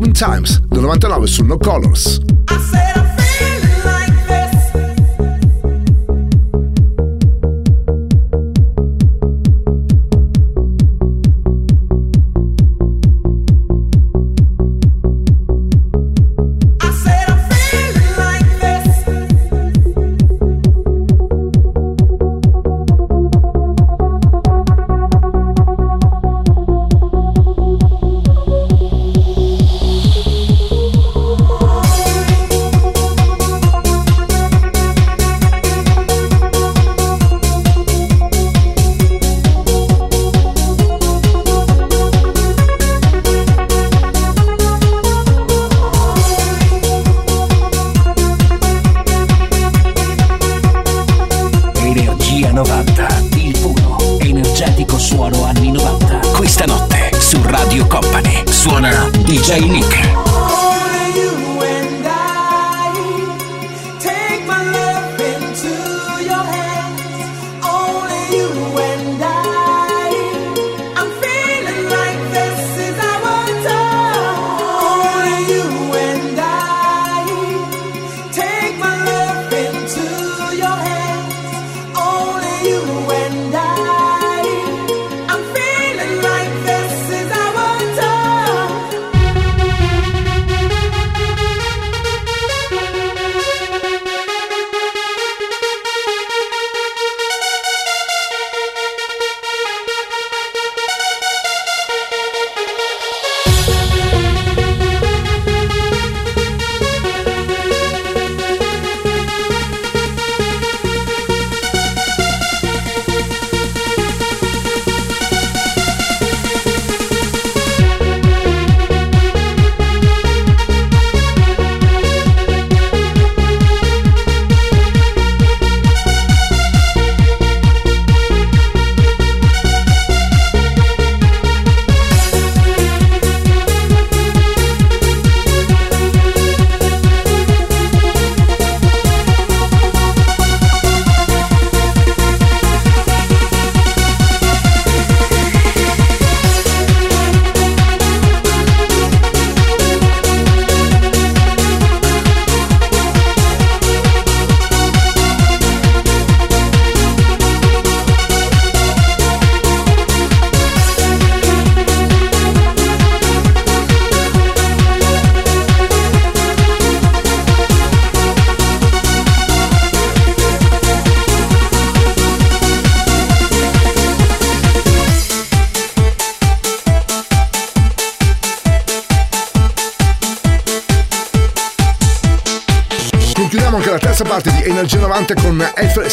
Robin 0.00 0.14
Times 0.14 0.62
del 0.70 0.80
99 0.80 1.28
su 1.28 1.44
No 1.44 1.58
Colors. 1.58 2.22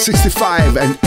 F65 0.07 0.77
and 0.77 1.06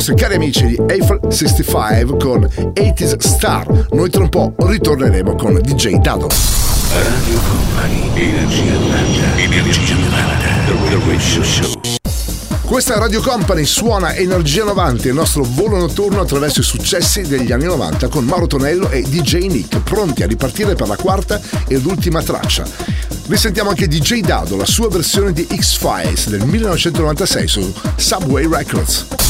Nostri 0.00 0.14
cari 0.14 0.36
amici 0.36 0.66
di 0.66 0.80
Eiffel 0.86 1.20
65 1.28 2.16
con 2.16 2.42
80s 2.42 3.18
Star. 3.18 3.66
Noi 3.90 4.08
tra 4.08 4.22
un 4.22 4.30
po' 4.30 4.54
ritorneremo 4.56 5.34
con 5.34 5.60
DJ 5.60 5.96
Dado. 5.96 6.26
Radio 6.94 7.38
Company, 7.46 8.10
Energia 8.14 8.72
90, 8.72 9.36
Energia 9.36 9.94
90, 9.96 10.88
The 10.88 10.98
Radio 11.06 11.42
Show. 11.44 11.80
Questa 12.64 12.98
Radio 12.98 13.20
Company 13.20 13.66
suona 13.66 14.14
Energia 14.14 14.64
90, 14.64 15.08
il 15.08 15.14
nostro 15.14 15.44
volo 15.44 15.76
notturno 15.76 16.22
attraverso 16.22 16.60
i 16.60 16.64
successi 16.64 17.20
degli 17.20 17.52
anni 17.52 17.64
90 17.64 18.08
con 18.08 18.24
Mauro 18.24 18.46
Tonello 18.46 18.88
e 18.88 19.02
DJ 19.02 19.48
Nick, 19.48 19.80
pronti 19.80 20.22
a 20.22 20.26
ripartire 20.26 20.76
per 20.76 20.88
la 20.88 20.96
quarta 20.96 21.38
ed 21.68 21.84
ultima 21.84 22.22
traccia. 22.22 22.64
Risentiamo 23.26 23.68
anche 23.68 23.86
DJ 23.86 24.20
Dado, 24.20 24.56
la 24.56 24.64
sua 24.64 24.88
versione 24.88 25.34
di 25.34 25.46
X-Files 25.46 26.30
del 26.30 26.46
1996 26.46 27.48
su 27.48 27.74
Subway 27.96 28.48
Records. 28.48 29.29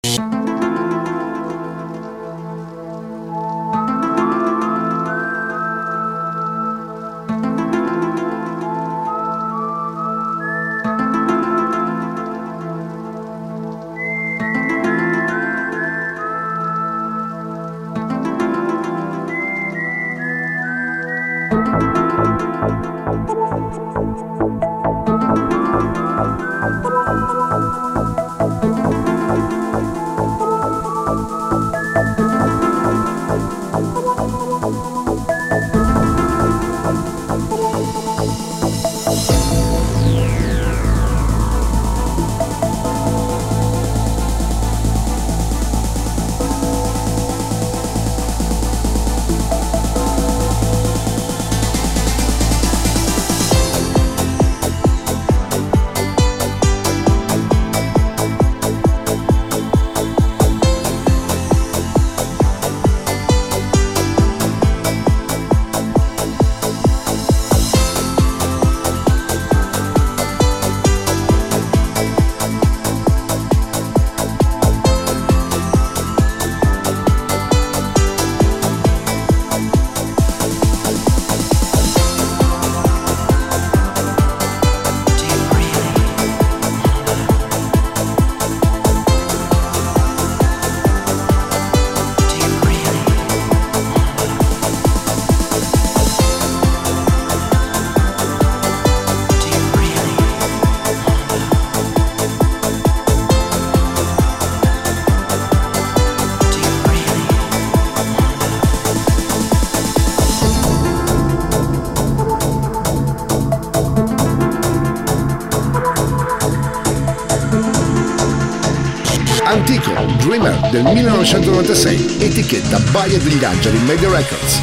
1996, 120.93 122.17
etichetta 122.19 122.77
Baia 122.91 123.17
degli 123.17 123.43
Angeli 123.43 123.77
Media 123.79 124.09
Records. 124.09 124.61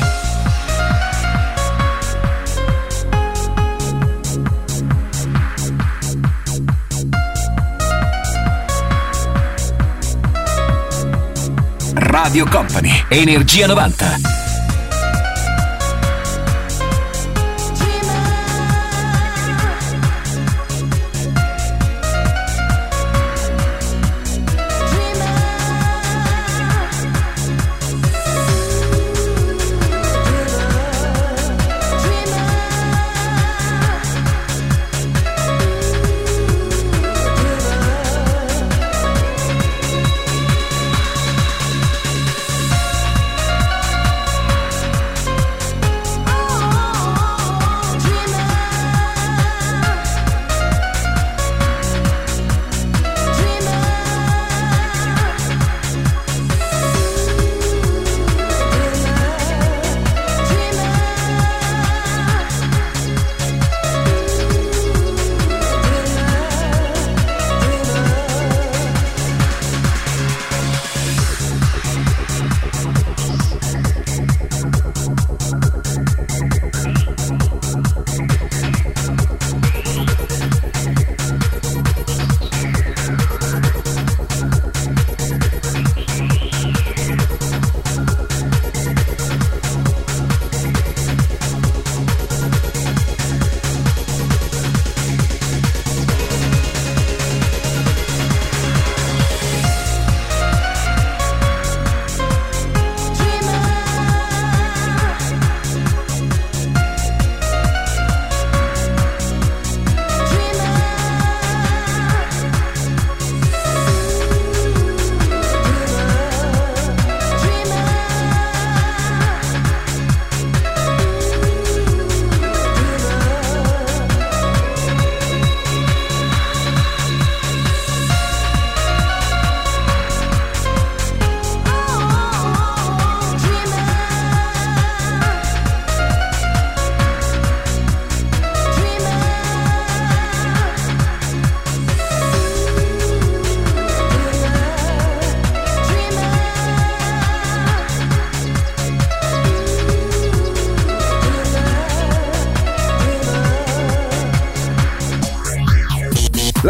Radio 11.95 12.47
Company, 12.47 13.05
Energia 13.09 13.67
90. 13.67 14.38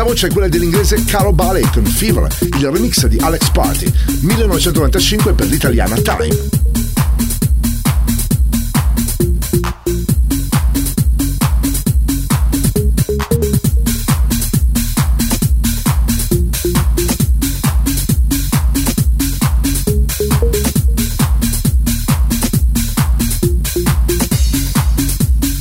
La 0.09 0.15
voce 0.15 0.29
è 0.29 0.33
quella 0.33 0.49
dell'inglese 0.49 1.05
Carol 1.05 1.35
Ballet 1.35 1.71
con 1.71 1.85
Fever, 1.85 2.35
il 2.41 2.71
remix 2.71 3.05
di 3.09 3.19
Alex 3.19 3.51
Party, 3.51 3.93
1995 4.23 5.35
per 5.35 5.47
l'italiana 5.49 5.97
Time. 5.97 6.29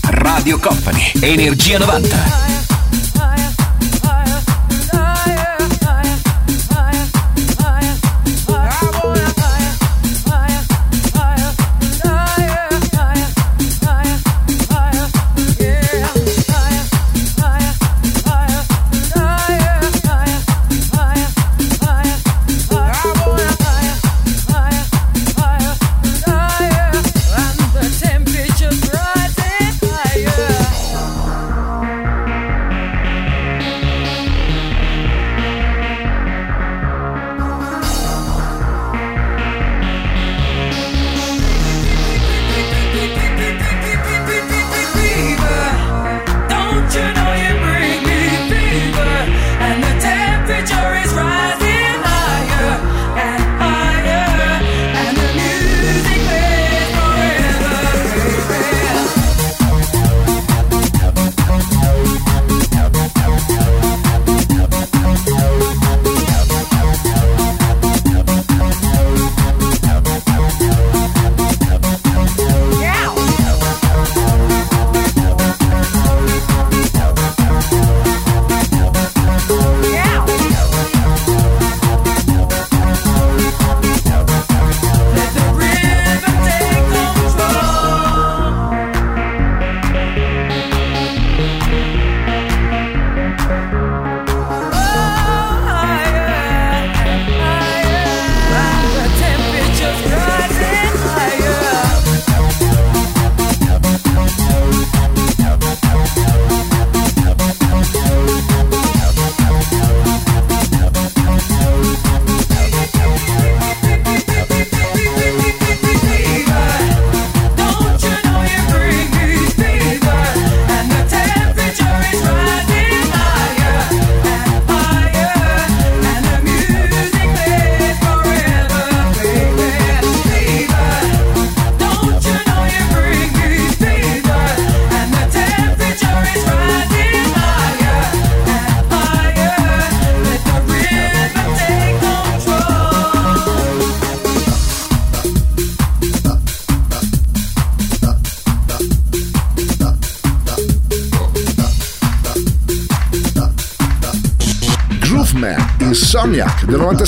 Radio 0.04 0.58
Company, 0.58 1.12
Energia 1.20 1.80
90. 1.80 2.57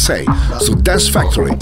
Insomniac 0.10 0.26
del 0.26 0.26
96 0.26 0.65
su 0.65 0.76
Dance 0.76 1.11
Factory. 1.11 1.56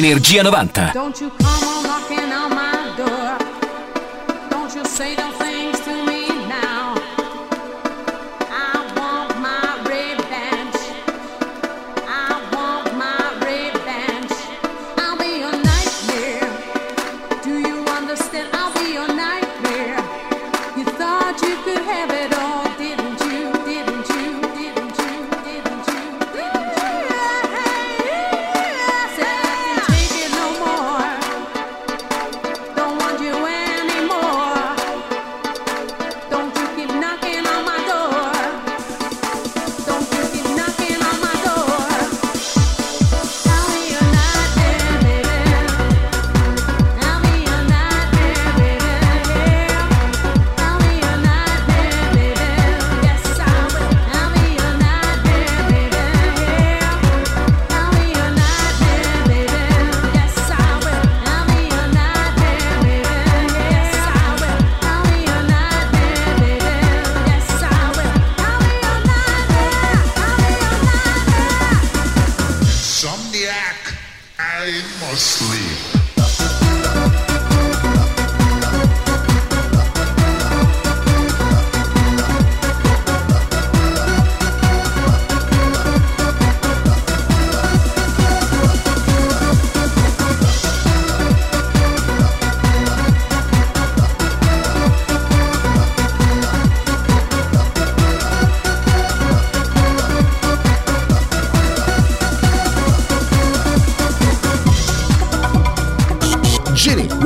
Energia 0.00 0.42
90. 0.42 1.49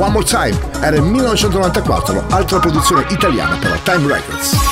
One 0.05 0.13
More 0.13 0.23
Time 0.23 0.55
era 0.81 0.97
il 0.97 1.01
1994, 1.01 2.25
altra 2.29 2.59
produzione 2.59 3.07
italiana 3.09 3.57
per 3.57 3.71
la 3.71 3.77
Time 3.77 4.13
Records. 4.13 4.64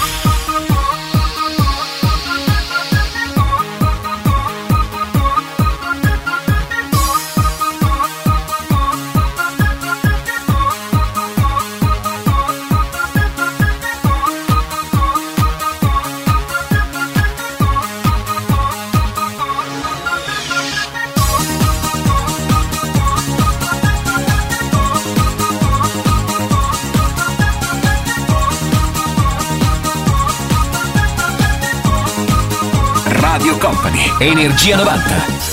Energia 34.24 34.78
90. 34.78 35.53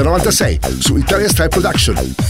Del 0.00 0.08
96 0.08 0.60
su 0.80 0.96
Italia 0.96 1.28
Style 1.28 1.50
Production. 1.50 2.29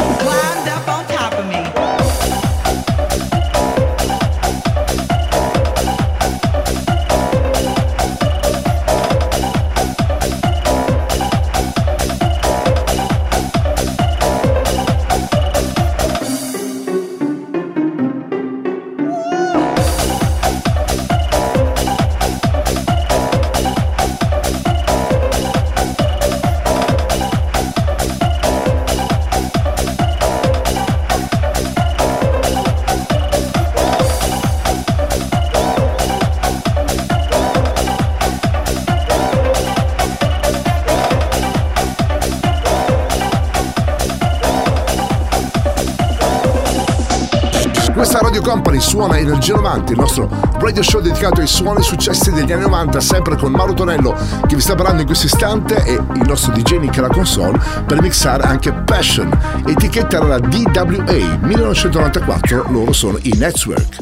Suona 48.91 49.17
Energia 49.17 49.55
90, 49.55 49.93
il 49.93 49.97
nostro 49.97 50.27
radio 50.59 50.83
show 50.83 50.99
dedicato 50.99 51.39
ai 51.39 51.47
suoni 51.47 51.81
successi 51.81 52.29
degli 52.29 52.51
anni 52.51 52.63
90, 52.63 52.99
sempre 52.99 53.37
con 53.37 53.53
Mauro 53.53 53.71
Tonello 53.71 54.13
che 54.45 54.55
vi 54.55 54.61
sta 54.61 54.75
parlando 54.75 54.99
in 54.99 55.07
questo 55.07 55.27
istante 55.27 55.81
e 55.85 55.93
il 55.93 56.23
nostro 56.27 56.51
DJ 56.51 56.73
Nick 56.73 56.97
alla 56.97 57.07
console 57.07 57.57
per 57.85 58.01
mixare 58.01 58.43
anche 58.43 58.73
Passion. 58.73 59.31
Etichetta 59.65 60.17
era 60.17 60.25
la 60.25 60.39
DWA 60.39 61.37
1994, 61.39 62.65
loro 62.67 62.91
sono 62.91 63.17
i 63.21 63.31
Network. 63.37 64.00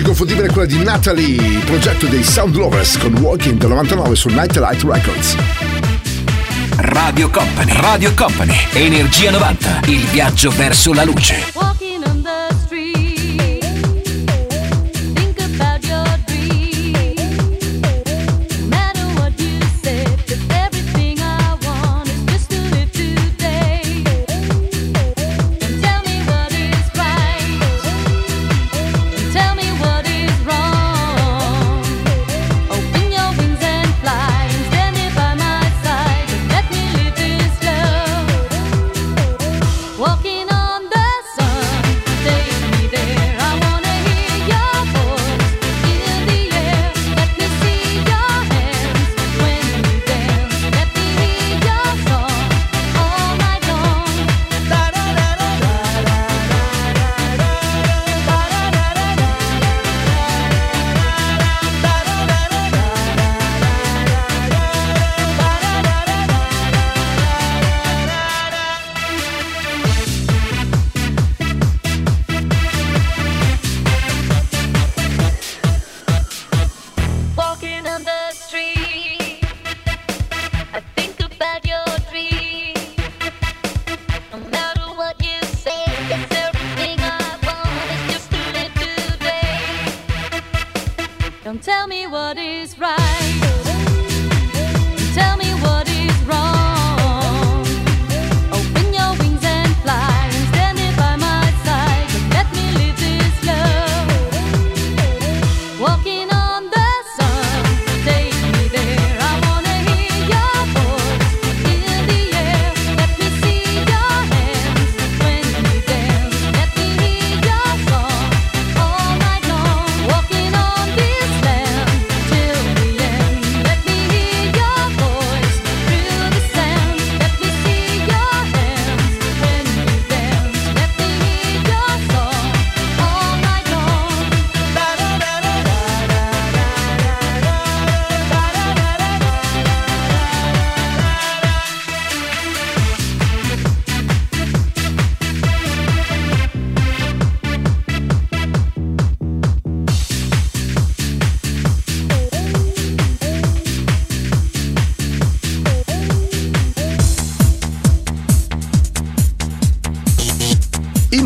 Voce 0.00 0.08
inconfondibile 0.08 0.46
è 0.46 0.50
quella 0.50 0.66
di 0.66 0.82
Natalie, 0.82 1.58
progetto 1.64 2.06
dei 2.06 2.22
Sound 2.22 2.56
Lovers 2.56 2.96
con 2.98 3.14
Walking 3.14 3.58
del 3.58 3.68
99 3.68 4.14
su 4.14 4.28
Nightlight 4.28 4.82
Records. 4.82 5.36
Radio 6.76 7.28
Company, 7.30 7.72
Radio 7.80 8.12
Company, 8.14 8.56
Energia 8.72 9.30
90, 9.30 9.80
il 9.86 10.04
viaggio 10.06 10.50
verso 10.50 10.92
la 10.92 11.04
luce. 11.04 11.49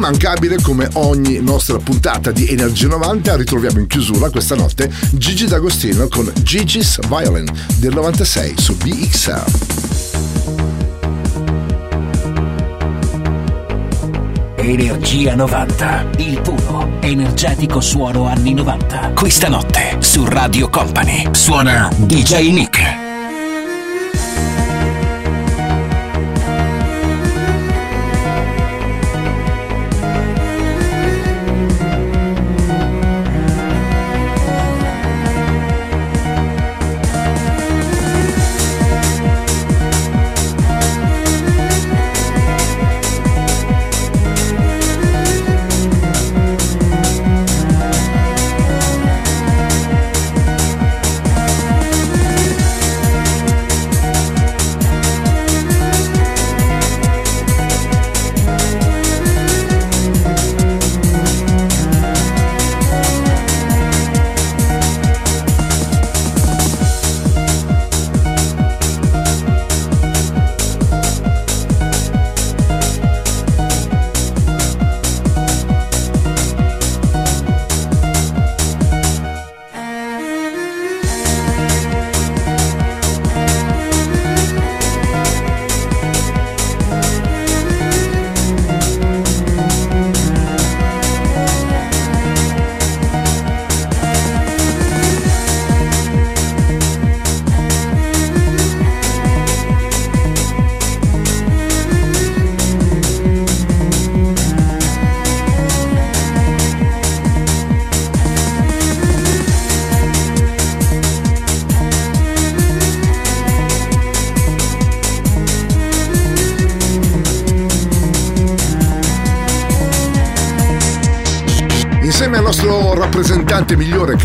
Immancabile 0.05 0.61
come 0.61 0.87
ogni 0.95 1.41
nostra 1.41 1.79
puntata 1.79 2.31
di 2.31 2.47
Energia 2.49 2.89
90 2.89 3.37
ritroviamo 3.37 3.79
in 3.79 3.87
chiusura 3.87 4.29
questa 4.29 4.55
notte 4.55 4.93
Gigi 5.13 5.47
D'Agostino 5.47 6.09
con 6.09 6.31
Gigi's 6.43 6.99
Violin 7.09 7.47
del 7.79 7.95
96 7.95 8.55
su 8.59 8.77
BXR. 8.77 9.45
Energia 14.57 15.35
90, 15.35 16.11
il 16.19 16.41
puro, 16.43 16.99
energetico 17.01 17.81
suono 17.81 18.27
anni 18.27 18.53
90. 18.53 19.13
Questa 19.15 19.49
notte 19.49 19.97
su 20.01 20.27
Radio 20.27 20.69
Company 20.69 21.29
suona 21.33 21.89
DJ 21.97 22.51
Nick. 22.51 22.74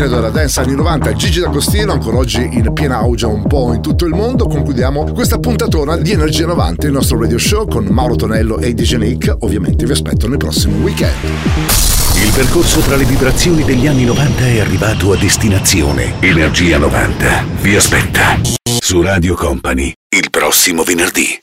Credo, 0.00 0.14
della 0.14 0.30
dance 0.30 0.60
anni 0.60 0.74
90, 0.74 1.12
Gigi 1.12 1.40
D'Agostino, 1.40 1.92
ancora 1.92 2.16
oggi 2.16 2.48
in 2.52 2.72
piena 2.72 2.96
auge 2.96 3.26
un 3.26 3.46
po' 3.46 3.74
in 3.74 3.82
tutto 3.82 4.06
il 4.06 4.14
mondo. 4.14 4.46
Concludiamo 4.46 5.12
questa 5.12 5.38
puntatona 5.38 5.98
di 5.98 6.12
Energia 6.12 6.46
90, 6.46 6.86
il 6.86 6.92
nostro 6.92 7.20
radio 7.20 7.36
show 7.36 7.68
con 7.68 7.84
Mauro 7.84 8.14
Tonello 8.14 8.58
e 8.60 8.72
DJ 8.72 8.94
Nick. 8.94 9.36
Ovviamente 9.40 9.84
vi 9.84 9.92
aspetto 9.92 10.26
nel 10.26 10.38
prossimo 10.38 10.78
weekend. 10.78 11.12
Il 12.14 12.32
percorso 12.34 12.80
tra 12.80 12.96
le 12.96 13.04
vibrazioni 13.04 13.62
degli 13.62 13.86
anni 13.86 14.04
90 14.04 14.46
è 14.46 14.60
arrivato 14.60 15.12
a 15.12 15.16
destinazione. 15.16 16.14
Energia 16.20 16.78
90 16.78 17.44
vi 17.60 17.76
aspetta 17.76 18.38
su 18.62 19.02
Radio 19.02 19.34
Company 19.34 19.92
il 20.16 20.30
prossimo 20.30 20.82
venerdì. 20.82 21.40